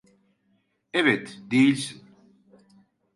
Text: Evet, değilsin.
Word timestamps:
Evet, 0.93 1.39
değilsin. 1.51 2.01